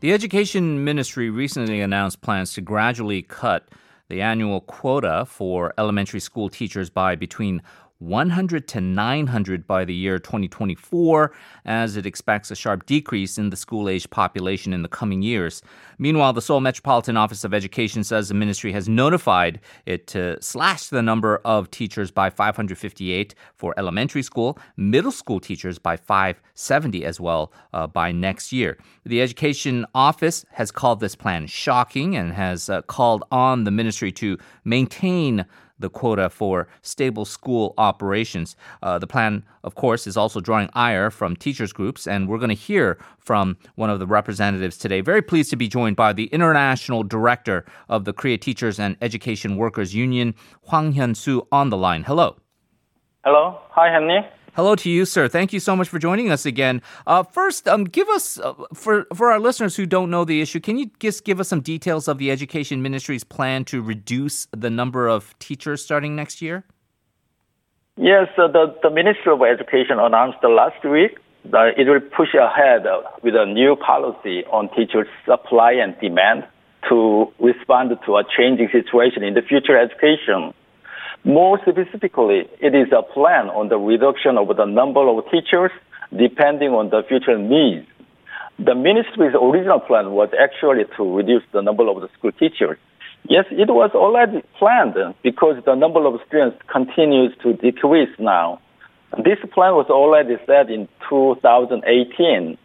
The 0.00 0.12
Education 0.12 0.84
Ministry 0.84 1.30
recently 1.30 1.80
announced 1.80 2.20
plans 2.20 2.52
to 2.52 2.60
gradually 2.60 3.22
cut 3.22 3.66
the 4.10 4.20
annual 4.20 4.60
quota 4.60 5.24
for 5.26 5.72
elementary 5.78 6.20
school 6.20 6.50
teachers 6.50 6.90
by 6.90 7.14
between 7.14 7.62
100 7.98 8.68
to 8.68 8.80
900 8.80 9.66
by 9.66 9.84
the 9.84 9.94
year 9.94 10.18
2024, 10.18 11.32
as 11.64 11.96
it 11.96 12.06
expects 12.06 12.50
a 12.50 12.56
sharp 12.56 12.84
decrease 12.86 13.38
in 13.38 13.50
the 13.50 13.56
school 13.56 13.88
age 13.88 14.08
population 14.10 14.72
in 14.72 14.82
the 14.82 14.88
coming 14.88 15.22
years. 15.22 15.62
Meanwhile, 15.98 16.34
the 16.34 16.42
Seoul 16.42 16.60
Metropolitan 16.60 17.16
Office 17.16 17.44
of 17.44 17.54
Education 17.54 18.04
says 18.04 18.28
the 18.28 18.34
ministry 18.34 18.72
has 18.72 18.88
notified 18.88 19.60
it 19.86 20.06
to 20.08 20.36
slash 20.42 20.88
the 20.88 21.02
number 21.02 21.40
of 21.44 21.70
teachers 21.70 22.10
by 22.10 22.28
558 22.28 23.34
for 23.54 23.74
elementary 23.78 24.22
school, 24.22 24.58
middle 24.76 25.12
school 25.12 25.40
teachers 25.40 25.78
by 25.78 25.96
570 25.96 27.04
as 27.04 27.18
well 27.18 27.52
uh, 27.72 27.86
by 27.86 28.12
next 28.12 28.52
year. 28.52 28.76
The 29.04 29.22
Education 29.22 29.86
Office 29.94 30.44
has 30.50 30.70
called 30.70 31.00
this 31.00 31.14
plan 31.14 31.46
shocking 31.46 32.14
and 32.14 32.32
has 32.32 32.68
uh, 32.68 32.82
called 32.82 33.24
on 33.30 33.64
the 33.64 33.70
ministry 33.70 34.12
to 34.12 34.36
maintain 34.64 35.46
the 35.78 35.90
quota 35.90 36.30
for 36.30 36.68
stable 36.82 37.24
school 37.24 37.74
operations. 37.78 38.56
Uh, 38.82 38.98
the 38.98 39.06
plan, 39.06 39.44
of 39.64 39.74
course, 39.74 40.06
is 40.06 40.16
also 40.16 40.40
drawing 40.40 40.68
ire 40.74 41.10
from 41.10 41.36
teachers 41.36 41.72
groups, 41.72 42.06
and 42.06 42.28
we're 42.28 42.38
going 42.38 42.48
to 42.48 42.54
hear 42.54 42.98
from 43.18 43.56
one 43.74 43.90
of 43.90 43.98
the 43.98 44.06
representatives 44.06 44.78
today. 44.78 45.00
Very 45.00 45.22
pleased 45.22 45.50
to 45.50 45.56
be 45.56 45.68
joined 45.68 45.96
by 45.96 46.12
the 46.12 46.26
International 46.26 47.02
Director 47.02 47.64
of 47.88 48.04
the 48.04 48.12
Korea 48.12 48.38
Teachers 48.38 48.78
and 48.78 48.96
Education 49.00 49.56
Workers 49.56 49.94
Union, 49.94 50.34
Hwang 50.62 50.94
Hyun-soo, 50.94 51.46
on 51.52 51.70
the 51.70 51.76
line. 51.76 52.04
Hello. 52.04 52.36
Hello. 53.24 53.60
Hi, 53.70 53.92
Henry. 53.92 54.20
Hello 54.56 54.74
to 54.74 54.88
you, 54.88 55.04
sir. 55.04 55.28
Thank 55.28 55.52
you 55.52 55.60
so 55.60 55.76
much 55.76 55.86
for 55.86 55.98
joining 55.98 56.30
us 56.30 56.46
again. 56.46 56.80
Uh, 57.06 57.22
first, 57.22 57.68
um, 57.68 57.84
give 57.84 58.08
us 58.08 58.38
uh, 58.38 58.54
for 58.72 59.06
for 59.14 59.30
our 59.30 59.38
listeners 59.38 59.76
who 59.76 59.84
don't 59.84 60.10
know 60.10 60.24
the 60.24 60.40
issue. 60.40 60.60
Can 60.60 60.78
you 60.78 60.90
just 60.98 61.24
give 61.24 61.40
us 61.40 61.48
some 61.48 61.60
details 61.60 62.08
of 62.08 62.16
the 62.16 62.30
Education 62.30 62.80
Ministry's 62.80 63.22
plan 63.22 63.66
to 63.66 63.82
reduce 63.82 64.48
the 64.56 64.70
number 64.70 65.08
of 65.08 65.38
teachers 65.40 65.84
starting 65.84 66.16
next 66.16 66.40
year? 66.40 66.64
Yes, 67.98 68.28
uh, 68.38 68.48
the 68.48 68.74
the 68.82 68.88
Ministry 68.88 69.30
of 69.30 69.42
Education 69.42 69.98
announced 69.98 70.38
last 70.42 70.82
week 70.86 71.18
that 71.52 71.74
it 71.76 71.86
will 71.86 72.00
push 72.00 72.32
ahead 72.32 72.86
with 73.22 73.34
a 73.36 73.44
new 73.44 73.76
policy 73.76 74.42
on 74.46 74.70
teachers' 74.74 75.06
supply 75.26 75.72
and 75.72 75.94
demand 76.00 76.44
to 76.88 77.30
respond 77.40 77.90
to 78.06 78.16
a 78.16 78.24
changing 78.24 78.70
situation 78.72 79.22
in 79.22 79.34
the 79.34 79.42
future 79.42 79.76
education. 79.76 80.54
More 81.26 81.58
specifically, 81.60 82.46
it 82.60 82.72
is 82.72 82.86
a 82.92 83.02
plan 83.02 83.50
on 83.50 83.68
the 83.68 83.78
reduction 83.78 84.38
of 84.38 84.46
the 84.56 84.64
number 84.64 85.08
of 85.08 85.28
teachers 85.28 85.72
depending 86.16 86.70
on 86.70 86.90
the 86.90 87.02
future 87.02 87.36
needs. 87.36 87.84
The 88.60 88.76
ministry's 88.76 89.34
original 89.34 89.80
plan 89.80 90.12
was 90.12 90.30
actually 90.38 90.84
to 90.96 91.02
reduce 91.02 91.42
the 91.50 91.62
number 91.62 91.88
of 91.90 92.00
the 92.00 92.08
school 92.16 92.30
teachers. 92.30 92.78
Yes, 93.28 93.44
it 93.50 93.66
was 93.66 93.90
already 93.92 94.44
planned 94.56 94.94
because 95.24 95.56
the 95.66 95.74
number 95.74 96.06
of 96.06 96.20
students 96.28 96.62
continues 96.70 97.34
to 97.42 97.54
decrease 97.54 98.14
now. 98.20 98.60
This 99.18 99.42
plan 99.52 99.74
was 99.74 99.90
already 99.90 100.36
set 100.46 100.70
in 100.70 100.86
2018, 101.10 102.56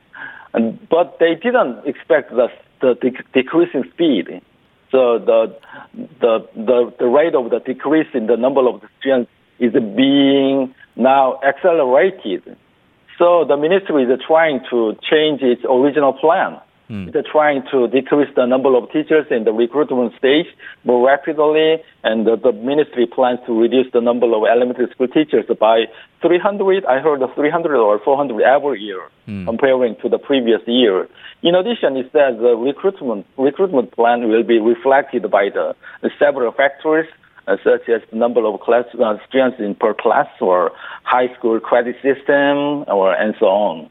but 0.87 1.17
they 1.17 1.33
didn't 1.33 1.81
expect 1.87 2.29
the, 2.29 2.47
the 2.79 2.93
decreasing 3.33 3.89
speed. 3.91 4.39
So 4.91 5.19
the, 5.19 5.57
the, 6.19 6.47
the, 6.55 6.93
the 6.99 7.05
rate 7.05 7.33
of 7.33 7.49
the 7.49 7.59
decrease 7.59 8.07
in 8.13 8.27
the 8.27 8.35
number 8.35 8.67
of 8.67 8.81
students 8.99 9.31
is 9.59 9.71
being 9.73 10.75
now 10.95 11.39
accelerated. 11.47 12.57
So 13.17 13.45
the 13.47 13.55
ministry 13.55 14.03
is 14.03 14.19
trying 14.27 14.61
to 14.69 14.97
change 15.09 15.41
its 15.41 15.61
original 15.69 16.13
plan. 16.13 16.59
Mm. 16.91 17.13
They're 17.13 17.23
trying 17.23 17.63
to 17.71 17.87
decrease 17.87 18.27
the 18.35 18.45
number 18.45 18.75
of 18.75 18.91
teachers 18.91 19.25
in 19.31 19.45
the 19.45 19.53
recruitment 19.53 20.11
stage 20.17 20.47
more 20.83 21.07
rapidly, 21.07 21.77
and 22.03 22.27
the, 22.27 22.35
the 22.35 22.51
ministry 22.51 23.07
plans 23.07 23.39
to 23.47 23.57
reduce 23.57 23.87
the 23.93 24.01
number 24.01 24.27
of 24.27 24.43
elementary 24.43 24.91
school 24.91 25.07
teachers 25.07 25.45
by 25.57 25.85
300. 26.21 26.85
I 26.85 26.99
heard 26.99 27.21
300 27.33 27.77
or 27.77 27.99
400 27.99 28.43
every 28.43 28.81
year, 28.81 29.07
mm. 29.25 29.45
comparing 29.45 29.95
to 30.01 30.09
the 30.09 30.17
previous 30.17 30.59
year. 30.67 31.07
In 31.41 31.55
addition, 31.55 31.95
it 31.95 32.11
says 32.11 32.35
the 32.37 32.57
recruitment 32.59 33.25
recruitment 33.37 33.93
plan 33.93 34.27
will 34.27 34.43
be 34.43 34.59
reflected 34.59 35.31
by 35.31 35.47
the, 35.47 35.73
the 36.01 36.11
several 36.19 36.51
factors. 36.51 37.07
Uh, 37.47 37.57
such 37.63 37.89
as 37.89 38.01
the 38.11 38.15
number 38.15 38.45
of 38.45 38.59
class 38.59 38.85
uh, 39.03 39.17
students 39.27 39.57
in 39.59 39.73
per 39.73 39.95
class 39.95 40.27
or 40.39 40.71
high 41.01 41.27
school 41.35 41.59
credit 41.59 41.95
system 42.03 42.85
or 42.87 43.15
and 43.15 43.33
so 43.39 43.47
on. 43.47 43.89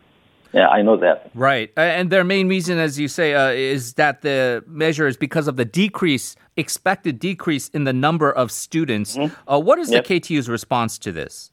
Yeah, 0.53 0.69
I 0.69 0.83
know 0.83 0.97
that. 0.97 1.31
Right. 1.35 1.71
And 1.77 2.11
their 2.11 2.25
main 2.25 2.49
reason, 2.49 2.79
as 2.79 2.99
you 2.99 3.09
say, 3.09 3.35
uh, 3.35 3.51
is 3.51 3.95
that 3.95 4.23
the 4.23 4.65
measure 4.67 5.07
is 5.07 5.17
because 5.17 5.47
of 5.47 5.57
the 5.57 5.65
decrease, 5.65 6.35
expected 6.57 7.19
decrease 7.19 7.69
in 7.69 7.85
the 7.85 7.93
number 7.93 8.33
of 8.33 8.51
students. 8.51 9.17
Mm-hmm. 9.17 9.53
Uh, 9.53 9.59
what 9.61 9.79
is 9.79 9.91
yep. 9.91 10.05
the 10.05 10.21
KTU's 10.21 10.49
response 10.49 10.99
to 10.99 11.13
this? 11.13 11.53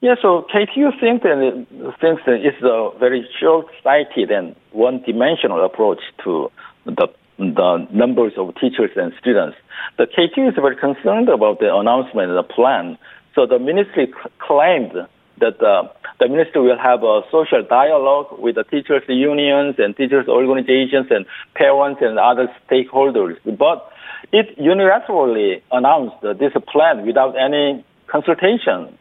Yeah, 0.00 0.14
so 0.20 0.46
KTU 0.54 1.00
thinks 1.00 1.22
that, 1.22 1.66
thinks 2.00 2.22
that 2.26 2.40
it's 2.44 2.62
a 2.62 2.90
very 2.98 3.26
short-sighted 3.40 4.30
and 4.30 4.54
one-dimensional 4.72 5.64
approach 5.64 6.00
to 6.24 6.52
the, 6.84 7.08
the 7.38 7.88
numbers 7.90 8.34
of 8.36 8.54
teachers 8.60 8.90
and 8.96 9.12
students. 9.18 9.56
The 9.96 10.04
KTU 10.04 10.48
is 10.50 10.54
very 10.56 10.76
concerned 10.76 11.28
about 11.30 11.58
the 11.60 11.74
announcement 11.74 12.28
and 12.28 12.38
the 12.38 12.42
plan. 12.42 12.98
So 13.34 13.46
the 13.46 13.58
ministry 13.58 14.12
claimed 14.38 14.92
that 15.38 15.60
uh, 15.62 15.88
the 16.20 16.28
minister 16.28 16.62
will 16.62 16.78
have 16.78 17.02
a 17.02 17.22
social 17.30 17.62
dialogue 17.62 18.38
with 18.38 18.54
the 18.54 18.64
teachers 18.64 19.02
unions 19.08 19.76
and 19.78 19.96
teachers 19.96 20.28
organizations 20.28 21.06
and 21.10 21.26
parents 21.54 22.00
and 22.02 22.18
other 22.18 22.48
stakeholders. 22.68 23.36
But 23.44 23.90
it 24.32 24.58
unilaterally 24.58 25.62
announced 25.70 26.16
this 26.22 26.52
plan 26.72 27.06
without 27.06 27.34
any 27.36 27.84
consultation. 28.06 28.98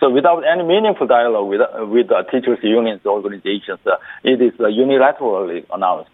So 0.00 0.10
without 0.10 0.42
any 0.44 0.62
meaningful 0.62 1.06
dialogue 1.06 1.48
with, 1.48 1.60
uh, 1.60 1.86
with 1.86 2.08
the 2.08 2.24
teachers 2.30 2.58
unions 2.62 3.00
organizations, 3.06 3.80
uh, 3.86 3.96
it 4.24 4.42
is 4.42 4.52
uh, 4.60 4.64
unilaterally 4.64 5.64
announced. 5.72 6.10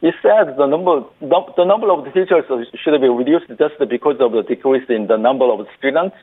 It 0.00 0.14
says 0.22 0.54
the 0.56 0.66
number, 0.66 1.02
the, 1.20 1.64
number 1.64 1.90
of 1.90 2.04
teachers 2.14 2.44
should 2.78 3.00
be 3.00 3.08
reduced 3.08 3.48
just 3.58 3.74
because 3.90 4.16
of 4.20 4.30
the 4.30 4.44
decrease 4.46 4.86
in 4.88 5.08
the 5.08 5.16
number 5.16 5.46
of 5.46 5.66
students. 5.76 6.14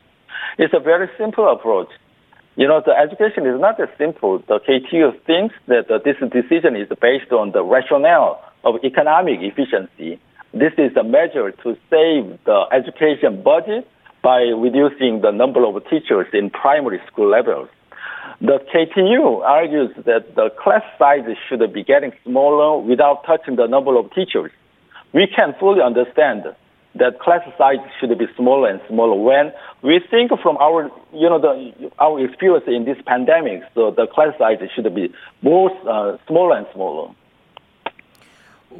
It's 0.56 0.72
a 0.72 0.80
very 0.80 1.10
simple 1.18 1.52
approach. 1.52 1.88
You 2.56 2.66
know, 2.66 2.80
the 2.84 2.92
education 2.96 3.46
is 3.46 3.60
not 3.60 3.78
as 3.78 3.88
simple. 3.98 4.38
The 4.48 4.60
KTU 4.60 5.12
thinks 5.26 5.54
that 5.68 5.90
uh, 5.90 5.98
this 6.02 6.16
decision 6.32 6.74
is 6.74 6.88
based 7.00 7.30
on 7.30 7.52
the 7.52 7.62
rationale 7.62 8.42
of 8.64 8.76
economic 8.82 9.40
efficiency. 9.42 10.18
This 10.54 10.72
is 10.78 10.96
a 10.96 11.04
measure 11.04 11.52
to 11.52 11.76
save 11.92 12.38
the 12.48 12.64
education 12.72 13.42
budget 13.42 13.86
by 14.22 14.40
reducing 14.56 15.20
the 15.20 15.32
number 15.32 15.66
of 15.66 15.76
teachers 15.90 16.26
in 16.32 16.48
primary 16.48 16.98
school 17.06 17.28
levels. 17.28 17.68
The 18.40 18.58
KTU 18.72 19.44
argues 19.44 19.90
that 20.06 20.34
the 20.34 20.48
class 20.58 20.82
sizes 20.98 21.36
should 21.48 21.60
be 21.74 21.84
getting 21.84 22.12
smaller 22.24 22.80
without 22.80 23.24
touching 23.26 23.56
the 23.56 23.66
number 23.66 23.98
of 23.98 24.12
teachers. 24.14 24.50
We 25.12 25.26
can 25.28 25.54
fully 25.60 25.82
understand 25.82 26.44
that 26.98 27.20
class 27.20 27.40
size 27.58 27.78
should 28.00 28.16
be 28.18 28.26
smaller 28.36 28.68
and 28.68 28.80
smaller. 28.88 29.14
When 29.14 29.52
we 29.82 30.00
think 30.10 30.30
from 30.42 30.56
our, 30.58 30.90
you 31.12 31.28
know, 31.28 31.40
the, 31.40 31.90
our 31.98 32.24
experience 32.24 32.64
in 32.66 32.84
this 32.84 32.98
pandemic, 33.06 33.62
so 33.74 33.90
the 33.90 34.06
class 34.06 34.36
size 34.38 34.58
should 34.74 34.92
be 34.94 35.12
more 35.42 35.70
uh, 35.88 36.18
smaller 36.26 36.56
and 36.56 36.66
smaller. 36.74 37.14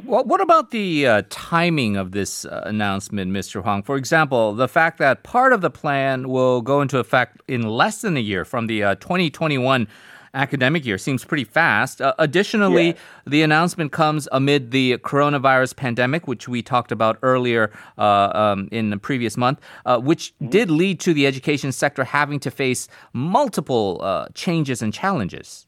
What 0.03 0.41
about 0.41 0.69
the 0.69 1.07
uh, 1.07 1.21
timing 1.29 1.97
of 1.97 2.11
this 2.11 2.45
uh, 2.45 2.61
announcement, 2.65 3.31
Mr. 3.31 3.63
Hwang? 3.63 3.81
For 3.81 3.95
example, 3.95 4.53
the 4.53 4.67
fact 4.67 4.99
that 4.99 5.23
part 5.23 5.53
of 5.53 5.61
the 5.61 5.71
plan 5.71 6.29
will 6.29 6.61
go 6.61 6.81
into 6.81 6.99
effect 6.99 7.41
in 7.47 7.63
less 7.63 8.01
than 8.01 8.15
a 8.15 8.19
year 8.19 8.45
from 8.45 8.67
the 8.67 8.83
uh, 8.83 8.95
2021 8.95 9.87
academic 10.33 10.85
year 10.85 10.97
seems 10.97 11.25
pretty 11.25 11.43
fast. 11.43 12.01
Uh, 12.01 12.13
additionally, 12.19 12.95
the 13.25 13.41
announcement 13.41 13.91
comes 13.91 14.27
amid 14.31 14.71
the 14.71 14.97
coronavirus 14.99 15.75
pandemic, 15.75 16.27
which 16.27 16.47
we 16.47 16.61
talked 16.61 16.91
about 16.91 17.17
earlier 17.21 17.71
uh, 17.97 18.31
um, 18.33 18.69
in 18.71 18.89
the 18.89 18.97
previous 18.97 19.37
month, 19.37 19.59
uh, 19.85 19.97
which 19.99 20.33
mm-hmm. 20.35 20.49
did 20.49 20.69
lead 20.69 20.99
to 20.99 21.13
the 21.13 21.25
education 21.27 21.71
sector 21.71 22.03
having 22.03 22.39
to 22.39 22.51
face 22.51 22.87
multiple 23.13 23.99
uh, 24.01 24.27
changes 24.33 24.81
and 24.81 24.93
challenges. 24.93 25.65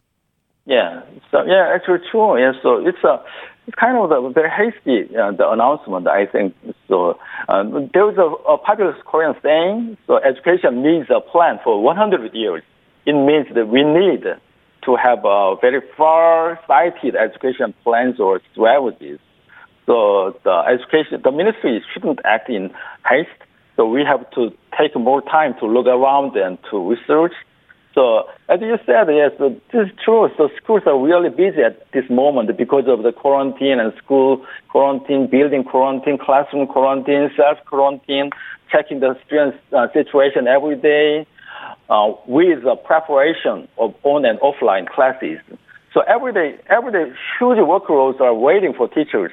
Yeah, 0.65 1.01
so 1.31 1.43
yeah, 1.45 1.71
actually 1.73 1.99
true. 2.11 2.39
Yeah, 2.39 2.51
so 2.61 2.85
it's 2.85 3.03
a 3.03 3.23
it's 3.69 3.75
kind 3.75 3.97
of 3.97 4.11
a 4.11 4.29
very 4.31 4.49
hasty 4.49 5.15
uh, 5.15 5.31
the 5.31 5.49
announcement. 5.49 6.07
I 6.07 6.25
think 6.25 6.55
so. 6.87 7.19
Uh, 7.47 7.63
there 7.93 8.09
is 8.11 8.17
a, 8.17 8.29
a 8.49 8.57
popular 8.57 8.95
Korean 9.05 9.35
saying: 9.41 9.97
"So 10.07 10.17
education 10.17 10.83
needs 10.83 11.09
a 11.09 11.21
plan 11.21 11.59
for 11.63 11.81
100 11.81 12.33
years." 12.33 12.63
It 13.05 13.13
means 13.13 13.47
that 13.55 13.67
we 13.67 13.83
need 13.83 14.25
to 14.85 14.95
have 14.95 15.25
a 15.25 15.55
very 15.61 15.81
far-sighted 15.97 17.15
education 17.15 17.73
plans 17.83 18.19
or 18.19 18.41
strategies. 18.51 19.19
So 19.85 20.37
the 20.43 20.63
education, 20.67 21.21
the 21.23 21.31
ministry 21.31 21.83
shouldn't 21.93 22.19
act 22.23 22.49
in 22.49 22.71
haste. 23.09 23.29
So 23.75 23.87
we 23.87 24.03
have 24.03 24.29
to 24.31 24.51
take 24.77 24.95
more 24.95 25.21
time 25.21 25.55
to 25.59 25.65
look 25.65 25.87
around 25.87 26.35
and 26.35 26.57
to 26.69 26.89
research 26.89 27.33
So 27.95 28.29
as 28.47 28.61
you 28.61 28.77
said, 28.85 29.07
yes, 29.09 29.31
this 29.39 29.87
is 29.87 29.89
true. 30.03 30.29
So 30.37 30.49
schools 30.61 30.83
are 30.85 30.97
really 30.97 31.29
busy 31.29 31.61
at 31.61 31.91
this 31.91 32.07
moment 32.09 32.55
because 32.55 32.85
of 32.87 33.03
the 33.03 33.11
quarantine 33.11 33.79
and 33.79 33.91
school 33.97 34.45
quarantine, 34.69 35.27
building 35.27 35.63
quarantine, 35.63 36.17
classroom 36.17 36.67
quarantine, 36.67 37.31
self 37.35 37.57
quarantine, 37.65 38.29
checking 38.71 38.99
the 38.99 39.17
students' 39.25 39.57
uh, 39.73 39.87
situation 39.91 40.47
every 40.47 40.75
day 40.75 41.25
uh, 41.89 42.13
with 42.27 42.63
the 42.63 42.75
preparation 42.75 43.67
of 43.77 43.95
on 44.03 44.25
and 44.25 44.39
offline 44.39 44.87
classes. 44.87 45.39
So 45.93 46.01
every 46.01 46.33
day, 46.33 46.59
every 46.69 46.91
day, 46.91 47.11
huge 47.39 47.57
workloads 47.57 48.19
are 48.21 48.33
waiting 48.33 48.73
for 48.73 48.87
teachers. 48.87 49.31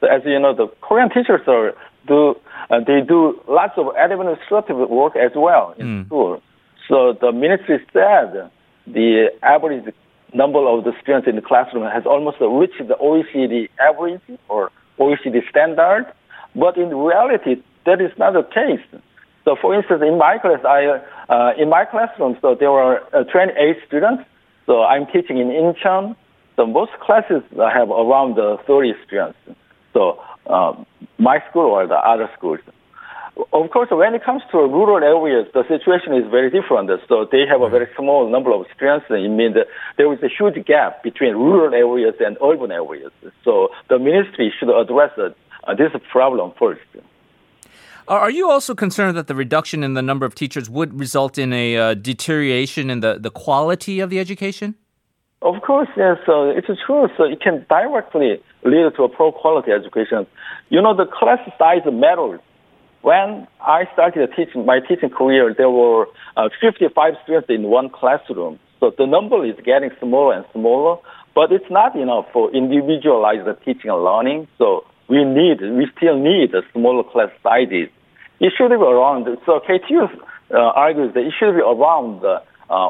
So 0.00 0.06
as 0.06 0.22
you 0.24 0.38
know, 0.38 0.54
the 0.54 0.68
Korean 0.80 1.08
teachers 1.08 1.40
are 1.46 1.74
do 2.06 2.36
uh, 2.70 2.80
they 2.86 3.00
do 3.00 3.40
lots 3.48 3.74
of 3.76 3.88
administrative 3.98 4.76
work 4.88 5.16
as 5.16 5.32
well 5.34 5.74
in 5.78 5.86
mm. 5.86 6.06
school. 6.06 6.42
So 6.88 7.16
the 7.20 7.32
ministry 7.32 7.78
said 7.92 8.50
the 8.86 9.28
average 9.42 9.92
number 10.32 10.58
of 10.66 10.84
the 10.84 10.92
students 11.02 11.28
in 11.28 11.36
the 11.36 11.42
classroom 11.42 11.90
has 11.90 12.04
almost 12.06 12.38
reached 12.40 12.78
the 12.86 12.94
OECD 12.94 13.68
average 13.80 14.20
or 14.48 14.70
OECD 14.98 15.48
standard, 15.48 16.06
but 16.54 16.76
in 16.76 16.94
reality, 16.94 17.62
that 17.84 18.00
is 18.00 18.12
not 18.18 18.32
the 18.34 18.42
case. 18.42 19.00
So, 19.46 19.54
for 19.54 19.72
instance, 19.76 20.02
in 20.04 20.18
my 20.18 20.38
class, 20.38 20.58
I 20.66 20.98
uh, 21.32 21.52
in 21.56 21.70
my 21.70 21.84
classroom, 21.84 22.36
so 22.42 22.56
there 22.58 22.72
were 22.72 22.98
uh, 23.14 23.22
28 23.22 23.76
students. 23.86 24.24
So 24.66 24.82
I'm 24.82 25.06
teaching 25.06 25.38
in 25.38 25.48
Incheon. 25.48 26.16
So 26.56 26.66
most 26.66 26.90
classes 27.00 27.42
have 27.54 27.90
around 27.90 28.38
uh, 28.38 28.56
30 28.66 28.94
students. 29.06 29.38
So 29.92 30.20
um, 30.50 30.84
my 31.18 31.38
school 31.48 31.70
or 31.70 31.86
the 31.86 31.94
other 31.94 32.28
schools. 32.36 32.58
Of 33.52 33.70
course, 33.70 33.88
when 33.92 34.14
it 34.14 34.24
comes 34.24 34.42
to 34.50 34.58
rural 34.58 35.04
areas, 35.04 35.46
the 35.54 35.62
situation 35.68 36.14
is 36.14 36.24
very 36.28 36.50
different. 36.50 36.90
So 37.06 37.28
they 37.30 37.46
have 37.46 37.60
a 37.60 37.68
very 37.68 37.86
small 37.94 38.28
number 38.28 38.50
of 38.50 38.66
students. 38.74 39.06
It 39.10 39.30
means 39.30 39.54
that 39.54 39.68
there 39.96 40.12
is 40.12 40.18
a 40.24 40.28
huge 40.28 40.66
gap 40.66 41.04
between 41.04 41.34
rural 41.34 41.72
areas 41.72 42.14
and 42.18 42.36
urban 42.42 42.72
areas. 42.72 43.12
So 43.44 43.68
the 43.88 43.98
ministry 43.98 44.52
should 44.58 44.70
address 44.74 45.12
uh, 45.18 45.74
this 45.74 45.92
problem 46.10 46.52
first. 46.58 46.80
Are 48.08 48.30
you 48.30 48.48
also 48.48 48.74
concerned 48.74 49.16
that 49.16 49.26
the 49.26 49.34
reduction 49.34 49.82
in 49.82 49.94
the 49.94 50.02
number 50.02 50.24
of 50.26 50.34
teachers 50.34 50.70
would 50.70 50.98
result 50.98 51.38
in 51.38 51.52
a 51.52 51.76
uh, 51.76 51.94
deterioration 51.94 52.88
in 52.88 53.00
the, 53.00 53.18
the 53.18 53.30
quality 53.30 53.98
of 53.98 54.10
the 54.10 54.20
education? 54.20 54.76
Of 55.42 55.60
course, 55.62 55.88
yes. 55.96 56.16
So 56.24 56.48
it's 56.50 56.68
true. 56.86 57.08
So 57.16 57.24
it 57.24 57.40
can 57.40 57.66
directly 57.68 58.40
lead 58.64 58.94
to 58.96 59.02
a 59.04 59.08
poor 59.08 59.32
quality 59.32 59.72
education. 59.72 60.26
You 60.68 60.80
know, 60.82 60.96
the 60.96 61.06
class 61.06 61.40
size 61.58 61.82
matters. 61.92 62.40
When 63.02 63.46
I 63.60 63.84
started 63.92 64.28
teaching 64.36 64.64
my 64.64 64.80
teaching 64.80 65.10
career, 65.10 65.52
there 65.56 65.70
were 65.70 66.06
uh, 66.36 66.48
55 66.60 67.14
students 67.24 67.48
in 67.50 67.64
one 67.64 67.90
classroom. 67.90 68.58
So 68.80 68.92
the 68.96 69.06
number 69.06 69.44
is 69.44 69.56
getting 69.64 69.90
smaller 70.00 70.34
and 70.34 70.44
smaller, 70.52 70.98
but 71.34 71.50
it's 71.50 71.70
not 71.70 71.96
enough 71.96 72.26
for 72.32 72.54
individualized 72.54 73.48
teaching 73.64 73.90
and 73.90 74.02
learning. 74.02 74.48
So 74.58 74.84
we 75.08 75.24
need, 75.24 75.60
we 75.60 75.86
still 75.96 76.18
need 76.18 76.52
smaller 76.72 77.04
class 77.04 77.30
sizes. 77.42 77.88
It 78.40 78.52
should 78.56 78.68
be 78.68 78.74
around, 78.74 79.26
so 79.46 79.60
KTU 79.60 80.08
uh, 80.52 80.56
argues 80.56 81.14
that 81.14 81.20
it 81.20 81.32
should 81.38 81.54
be 81.54 81.60
around 81.60 82.24
uh, 82.24 82.40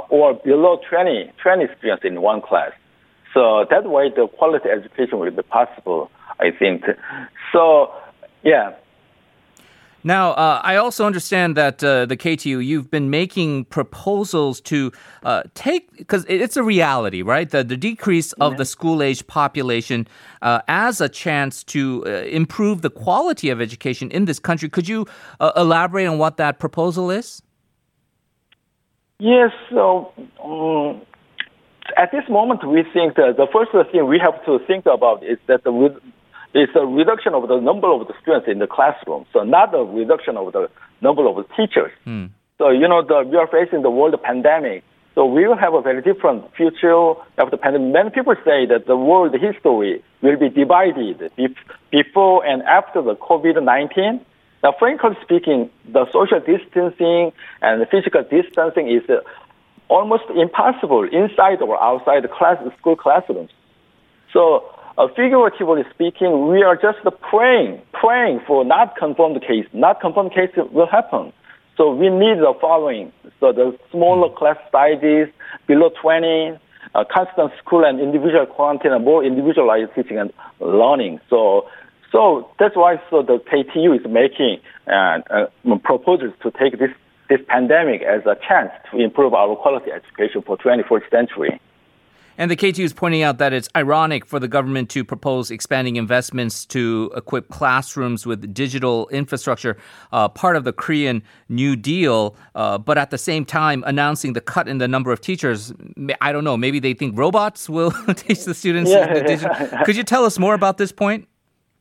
or 0.08 0.34
below 0.34 0.80
20, 0.88 1.32
20 1.42 1.64
students 1.78 2.04
in 2.04 2.20
one 2.22 2.42
class. 2.42 2.72
So 3.34 3.66
that 3.70 3.84
way 3.84 4.10
the 4.14 4.28
quality 4.28 4.68
education 4.68 5.18
will 5.18 5.30
be 5.30 5.42
possible, 5.42 6.10
I 6.40 6.50
think. 6.50 6.84
So, 7.52 7.92
yeah. 8.42 8.72
Now, 10.06 10.34
uh, 10.34 10.60
I 10.62 10.76
also 10.76 11.04
understand 11.04 11.56
that 11.56 11.82
uh, 11.82 12.06
the 12.06 12.16
KTU, 12.16 12.64
you've 12.64 12.92
been 12.92 13.10
making 13.10 13.64
proposals 13.64 14.60
to 14.60 14.92
uh, 15.24 15.42
take, 15.54 15.90
because 15.96 16.24
it's 16.28 16.56
a 16.56 16.62
reality, 16.62 17.22
right? 17.22 17.50
The, 17.50 17.64
the 17.64 17.76
decrease 17.76 18.32
of 18.34 18.52
yeah. 18.52 18.58
the 18.58 18.64
school 18.66 19.02
age 19.02 19.26
population 19.26 20.06
uh, 20.42 20.60
as 20.68 21.00
a 21.00 21.08
chance 21.08 21.64
to 21.64 22.04
uh, 22.06 22.10
improve 22.40 22.82
the 22.82 22.90
quality 22.90 23.50
of 23.50 23.60
education 23.60 24.12
in 24.12 24.26
this 24.26 24.38
country. 24.38 24.68
Could 24.68 24.86
you 24.86 25.06
uh, 25.40 25.50
elaborate 25.56 26.06
on 26.06 26.18
what 26.18 26.36
that 26.36 26.60
proposal 26.60 27.10
is? 27.10 27.42
Yes. 29.18 29.50
So, 29.70 30.12
um, 30.40 31.02
at 31.96 32.12
this 32.12 32.28
moment, 32.28 32.64
we 32.64 32.84
think 32.92 33.16
that 33.16 33.34
the 33.36 33.48
first 33.52 33.72
thing 33.90 34.06
we 34.06 34.20
have 34.20 34.44
to 34.44 34.60
think 34.68 34.86
about 34.86 35.24
is 35.24 35.38
that 35.48 35.64
the 35.64 35.72
it's 36.54 36.72
a 36.74 36.86
reduction 36.86 37.34
of 37.34 37.48
the 37.48 37.60
number 37.60 37.88
of 37.88 38.06
the 38.06 38.14
students 38.22 38.48
in 38.48 38.58
the 38.58 38.66
classroom, 38.66 39.26
so 39.32 39.42
not 39.42 39.74
a 39.74 39.84
reduction 39.84 40.36
of 40.36 40.52
the 40.52 40.70
number 41.00 41.26
of 41.26 41.36
the 41.36 41.44
teachers. 41.54 41.92
Mm. 42.06 42.30
So, 42.58 42.70
you 42.70 42.88
know, 42.88 43.02
the, 43.02 43.28
we 43.28 43.36
are 43.36 43.46
facing 43.46 43.82
the 43.82 43.90
world 43.90 44.14
pandemic. 44.22 44.82
So 45.14 45.24
we 45.24 45.46
will 45.46 45.56
have 45.56 45.72
a 45.72 45.80
very 45.80 46.02
different 46.02 46.44
future 46.54 47.12
after 47.38 47.50
the 47.52 47.56
pandemic. 47.56 47.92
Many 47.92 48.10
people 48.10 48.34
say 48.44 48.66
that 48.66 48.84
the 48.86 48.96
world 48.96 49.34
history 49.34 50.02
will 50.22 50.38
be 50.38 50.50
divided 50.50 51.30
before 51.90 52.44
and 52.44 52.62
after 52.62 53.02
the 53.02 53.16
COVID-19. 53.16 54.20
Now, 54.62 54.74
frankly 54.78 55.16
speaking, 55.22 55.70
the 55.90 56.06
social 56.12 56.40
distancing 56.40 57.32
and 57.62 57.80
the 57.80 57.86
physical 57.86 58.24
distancing 58.24 58.88
is 58.88 59.08
uh, 59.08 59.20
almost 59.88 60.24
impossible 60.34 61.04
inside 61.04 61.62
or 61.62 61.82
outside 61.82 62.24
the 62.24 62.28
class, 62.28 62.58
school 62.78 62.96
classrooms. 62.96 63.50
So 64.32 64.64
uh, 64.98 65.08
figuratively 65.08 65.82
speaking, 65.92 66.48
we 66.48 66.62
are 66.62 66.76
just 66.76 66.98
praying, 67.20 67.80
praying 67.92 68.40
for 68.46 68.64
not 68.64 68.96
confirmed 68.96 69.40
case. 69.42 69.66
Not 69.72 70.00
confirmed 70.00 70.32
case 70.32 70.50
will 70.72 70.86
happen. 70.86 71.32
So 71.76 71.94
we 71.94 72.08
need 72.08 72.38
the 72.38 72.54
following. 72.60 73.12
So 73.40 73.52
the 73.52 73.78
smaller 73.90 74.28
hmm. 74.28 74.36
class 74.36 74.56
sizes, 74.72 75.28
below 75.66 75.90
20, 76.00 76.58
uh, 76.94 77.04
constant 77.12 77.52
school 77.58 77.84
and 77.84 78.00
individual 78.00 78.46
quarantine, 78.46 78.92
and 78.92 79.04
more 79.04 79.22
individualized 79.22 79.90
teaching 79.94 80.18
and 80.18 80.32
learning. 80.60 81.20
So, 81.28 81.68
so 82.10 82.48
that's 82.58 82.76
why 82.76 83.00
so 83.10 83.22
the 83.22 83.38
KTU 83.38 83.98
is 83.98 84.10
making 84.10 84.60
uh, 84.86 85.20
uh, 85.30 85.78
proposals 85.84 86.32
to 86.42 86.50
take 86.50 86.78
this 86.78 86.90
this 87.28 87.40
pandemic 87.48 88.02
as 88.02 88.24
a 88.24 88.36
chance 88.48 88.70
to 88.88 88.98
improve 88.98 89.34
our 89.34 89.56
quality 89.56 89.90
education 89.90 90.42
for 90.42 90.56
21st 90.56 91.10
century. 91.10 91.60
And 92.38 92.50
the 92.50 92.56
KTU 92.56 92.84
is 92.84 92.92
pointing 92.92 93.22
out 93.22 93.38
that 93.38 93.52
it's 93.52 93.68
ironic 93.74 94.26
for 94.26 94.38
the 94.38 94.48
government 94.48 94.90
to 94.90 95.04
propose 95.04 95.50
expanding 95.50 95.96
investments 95.96 96.66
to 96.66 97.10
equip 97.16 97.48
classrooms 97.48 98.26
with 98.26 98.52
digital 98.52 99.08
infrastructure, 99.08 99.76
uh, 100.12 100.28
part 100.28 100.56
of 100.56 100.64
the 100.64 100.72
Korean 100.72 101.22
New 101.48 101.76
Deal, 101.76 102.36
uh, 102.54 102.76
but 102.76 102.98
at 102.98 103.10
the 103.10 103.18
same 103.18 103.44
time 103.44 103.82
announcing 103.86 104.34
the 104.34 104.40
cut 104.40 104.68
in 104.68 104.78
the 104.78 104.88
number 104.88 105.12
of 105.12 105.20
teachers. 105.20 105.72
I 106.20 106.32
don't 106.32 106.44
know, 106.44 106.56
maybe 106.56 106.78
they 106.78 106.92
think 106.92 107.16
robots 107.18 107.68
will 107.68 107.90
teach 108.14 108.44
the 108.44 108.54
students. 108.54 108.90
Yeah. 108.90 109.14
The 109.14 109.22
digital. 109.22 109.78
Could 109.84 109.96
you 109.96 110.04
tell 110.04 110.24
us 110.24 110.38
more 110.38 110.54
about 110.54 110.76
this 110.76 110.92
point? 110.92 111.28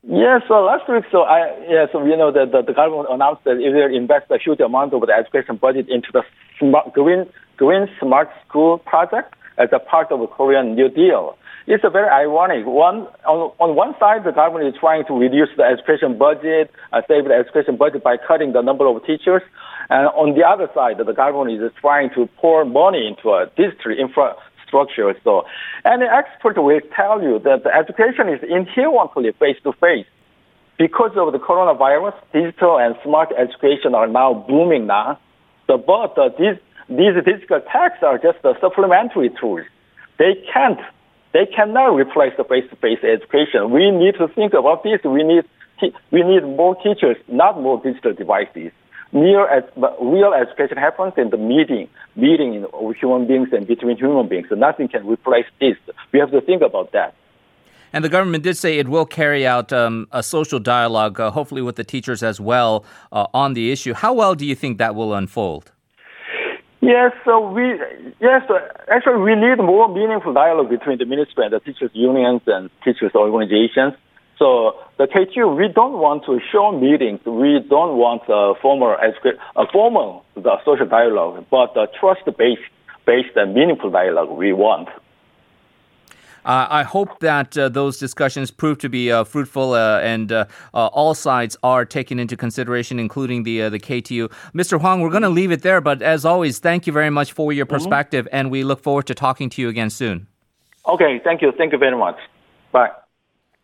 Yeah, 0.07 0.39
so 0.47 0.62
last 0.63 0.88
week, 0.88 1.03
so 1.12 1.24
I, 1.24 1.51
yeah, 1.67 1.88
so 1.91 2.05
you 2.05 2.15
know, 2.15 2.31
the, 2.31 2.45
the, 2.45 2.62
the 2.62 2.74
government 2.74 3.07
announced 3.09 3.43
that 3.45 3.57
it 3.57 3.74
will 3.74 3.93
invest 3.93 4.29
a 4.29 4.38
huge 4.38 4.59
amount 4.59 4.93
of 4.93 5.01
the 5.01 5.12
education 5.12 5.57
budget 5.57 5.89
into 5.89 6.09
the 6.13 6.21
smart, 6.59 6.93
green, 6.93 7.25
green 7.57 7.89
smart 8.00 8.29
school 8.47 8.77
project 8.77 9.33
as 9.57 9.69
a 9.71 9.79
part 9.79 10.12
of 10.12 10.19
the 10.19 10.27
Korean 10.27 10.75
New 10.75 10.89
Deal. 10.89 11.38
It's 11.67 11.83
a 11.83 11.89
very 11.89 12.09
ironic. 12.09 12.65
One 12.65 13.07
on, 13.25 13.51
on 13.59 13.75
one 13.75 13.95
side, 14.00 14.24
the 14.24 14.31
government 14.31 14.67
is 14.67 14.75
trying 14.79 15.05
to 15.05 15.13
reduce 15.13 15.50
the 15.57 15.63
education 15.63 16.17
budget, 16.17 16.69
uh, 16.93 17.01
save 17.07 17.25
the 17.25 17.33
education 17.33 17.75
budget 17.75 18.03
by 18.03 18.17
cutting 18.17 18.53
the 18.53 18.62
number 18.62 18.85
of 18.85 19.03
teachers, 19.05 19.41
and 19.89 20.07
on 20.13 20.38
the 20.38 20.45
other 20.45 20.69
side, 20.74 20.97
the 20.97 21.12
government 21.12 21.62
is 21.62 21.71
trying 21.81 22.09
to 22.13 22.29
pour 22.38 22.65
money 22.65 23.07
into 23.07 23.33
a 23.33 23.50
district 23.57 24.00
infrastructure. 24.00 25.13
So, 25.24 25.45
any 25.85 26.05
expert 26.05 26.62
will 26.62 26.81
tell 26.95 27.21
you 27.21 27.39
that 27.39 27.63
the 27.63 27.74
education 27.74 28.29
is 28.29 28.41
inherently 28.45 29.31
face 29.39 29.57
to 29.63 29.74
face. 29.74 30.05
Because 30.77 31.12
of 31.15 31.31
the 31.31 31.39
coronavirus, 31.39 32.13
digital 32.33 32.77
and 32.77 32.95
smart 33.01 33.29
education 33.38 33.95
are 33.95 34.07
now 34.07 34.45
booming 34.47 34.85
now. 34.85 35.17
So, 35.67 35.77
but 35.77 36.17
uh, 36.17 36.29
these 36.38 36.59
these 36.89 37.15
digital 37.24 37.62
texts 37.72 38.04
are 38.04 38.18
just 38.18 38.38
supplementary 38.62 39.30
tools. 39.39 39.65
They 40.18 40.36
can't, 40.54 40.80
they 41.34 41.46
cannot 41.46 41.96
replace 41.96 42.34
the 42.38 42.44
face-to-face 42.44 43.00
education. 43.04 43.72
We 43.72 43.92
need 43.92 44.15
to 44.15 44.27
think 44.27 44.54
about 44.54 44.84
this. 44.84 45.00
We 45.04 45.24
need, 45.24 45.44
we 46.12 46.24
need 46.24 46.44
more 46.44 46.75
teachers, 46.75 47.18
not 47.27 47.60
more 47.60 47.82
digital 47.82 48.13
devices. 48.13 48.72
Real, 49.12 49.48
real 50.01 50.34
education 50.34 50.77
happens 50.77 51.13
in 51.18 51.30
the 51.30 51.38
meeting, 51.38 51.89
meeting 52.15 52.65
with 52.74 52.98
human 52.98 53.27
beings 53.27 53.50
and 53.51 53.65
between 53.65 53.98
human 53.98 54.27
beings. 54.27 54.48
So 54.50 54.56
nothing 54.56 54.88
can 54.88 55.08
replace 55.08 55.46
this. 55.60 55.77
We 56.12 56.20
have 56.20 56.32
to 56.32 56.42
think 56.42 56.62
about 56.62 56.92
that. 56.92 57.15
And 57.94 58.04
the 58.04 58.10
government 58.10 58.44
did 58.44 58.58
say 58.58 58.77
it 58.77 58.89
will 58.89 59.06
carry 59.06 59.48
out 59.48 59.72
um, 59.72 60.08
a 60.12 60.22
social 60.22 60.60
dialogue, 60.60 61.20
uh, 61.20 61.32
hopefully 61.32 61.62
with 61.62 61.77
the 61.77 61.84
teachers 61.86 62.24
as 62.24 62.42
well, 62.42 62.84
uh, 63.13 63.27
on 63.34 63.54
the 63.54 63.72
issue. 63.72 63.94
How 63.94 64.13
well 64.13 64.36
do 64.36 64.46
you 64.46 64.54
think 64.54 64.80
that 64.80 64.96
will 64.96 65.13
unfold? 65.13 65.72
Yes, 66.86 67.12
so 67.25 67.51
we 67.51 67.80
yes, 68.20 68.44
uh, 68.50 68.60
actually 68.89 69.22
we 69.22 69.36
need 69.36 69.58
more 69.58 69.88
meaningful 69.89 70.34
dialogue 70.34 70.70
between 70.70 70.98
the 70.98 71.06
ministry 71.06 71.44
and 71.46 71.54
the 71.54 71.60
teachers 71.60 71.92
unions 71.94 72.42
and 72.48 72.70
teachers 72.84 73.12
organizations. 73.15 73.94
So 74.38 74.75
the 74.98 75.06
KTU, 75.06 75.58
we 75.58 75.68
don't 75.70 75.98
want 76.00 76.25
to 76.25 76.39
show 76.51 76.72
meetings. 76.72 77.22
We 77.25 77.60
don't 77.68 77.98
want 77.98 78.24
a 78.27 78.54
formal, 78.62 78.96
a 79.56 79.68
formal 79.72 80.25
the 80.36 80.58
social 80.65 80.86
dialogue, 80.86 81.46
but 81.50 81.75
a 81.77 81.88
trust-based 82.00 82.62
based 83.06 83.36
and 83.36 83.54
meaningful 83.54 83.92
dialogue 83.92 84.30
we 84.30 84.51
want. 84.51 84.89
Uh, 86.45 86.67
I 86.69 86.83
hope 86.83 87.19
that 87.19 87.57
uh, 87.57 87.69
those 87.69 87.97
discussions 87.97 88.51
prove 88.51 88.77
to 88.79 88.89
be 88.89 89.11
uh, 89.11 89.23
fruitful 89.23 89.73
uh, 89.73 89.99
and 90.01 90.31
uh, 90.31 90.45
uh, 90.73 90.87
all 90.87 91.13
sides 91.15 91.57
are 91.63 91.85
taken 91.85 92.19
into 92.19 92.37
consideration, 92.37 92.99
including 92.99 93.43
the 93.43 93.69
the 93.69 93.79
KTU. 93.79 94.31
Mr. 94.53 94.79
Hwang, 94.79 95.01
we're 95.01 95.09
going 95.09 95.23
to 95.23 95.29
leave 95.29 95.51
it 95.51 95.63
there, 95.63 95.81
but 95.81 96.01
as 96.01 96.23
always, 96.23 96.59
thank 96.59 96.85
you 96.85 96.93
very 96.93 97.09
much 97.09 97.31
for 97.33 97.51
your 97.51 97.65
mm-hmm. 97.65 97.75
perspective, 97.75 98.25
mm-hmm. 98.25 98.35
and 98.35 98.51
we 98.51 98.63
look 98.63 98.81
forward 98.81 99.07
to 99.07 99.15
talking 99.15 99.49
to 99.49 99.61
you 99.61 99.69
again 99.69 99.89
soon. 99.89 100.27
Okay, 100.87 101.19
thank 101.23 101.41
you. 101.41 101.51
Thank 101.57 101.71
you 101.73 101.79
very 101.79 101.97
much. 101.97 102.17
Bye. 102.71 102.91